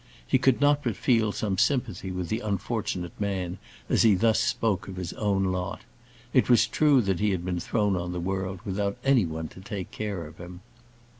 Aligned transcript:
He 0.25 0.39
could 0.39 0.59
not 0.59 0.83
but 0.83 0.95
feel 0.95 1.31
some 1.31 1.59
sympathy 1.59 2.09
with 2.11 2.27
the 2.29 2.39
unfortunate 2.39 3.11
man 3.21 3.59
as 3.87 4.01
he 4.01 4.15
thus 4.15 4.39
spoke 4.39 4.87
of 4.87 4.95
his 4.95 5.13
own 5.13 5.43
lot. 5.51 5.81
It 6.33 6.49
was 6.49 6.65
true 6.65 7.01
that 7.01 7.19
he 7.19 7.29
had 7.29 7.45
been 7.45 7.59
thrown 7.59 7.95
on 7.95 8.11
the 8.11 8.19
world 8.19 8.61
without 8.65 8.97
any 9.03 9.27
one 9.27 9.47
to 9.49 9.61
take 9.61 9.91
care 9.91 10.25
of 10.25 10.39
him. 10.39 10.61